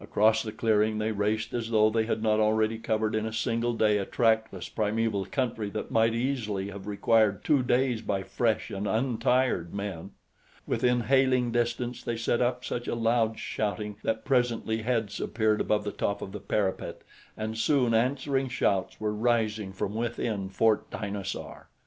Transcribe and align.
Across 0.00 0.42
the 0.44 0.52
clearing 0.52 0.96
they 0.96 1.12
raced 1.12 1.52
as 1.52 1.68
though 1.68 1.90
they 1.90 2.06
had 2.06 2.22
not 2.22 2.40
already 2.40 2.78
covered 2.78 3.14
in 3.14 3.26
a 3.26 3.30
single 3.30 3.74
day 3.74 3.98
a 3.98 4.06
trackless, 4.06 4.70
primeval 4.70 5.26
country 5.26 5.68
that 5.68 5.90
might 5.90 6.14
easily 6.14 6.70
have 6.70 6.86
required 6.86 7.44
two 7.44 7.62
days 7.62 8.00
by 8.00 8.22
fresh 8.22 8.70
and 8.70 8.86
untired 8.88 9.74
men. 9.74 10.12
Within 10.66 11.02
hailing 11.02 11.52
distance 11.52 12.02
they 12.02 12.16
set 12.16 12.40
up 12.40 12.64
such 12.64 12.88
a 12.88 12.94
loud 12.94 13.38
shouting 13.38 13.96
that 14.02 14.24
presently 14.24 14.80
heads 14.80 15.20
appeared 15.20 15.60
above 15.60 15.84
the 15.84 15.92
top 15.92 16.22
of 16.22 16.32
the 16.32 16.40
parapet 16.40 17.02
and 17.36 17.58
soon 17.58 17.92
answering 17.92 18.48
shouts 18.48 18.98
were 18.98 19.12
rising 19.12 19.74
from 19.74 19.94
within 19.94 20.48
Fort 20.48 20.90
Dinosaur. 20.90 21.68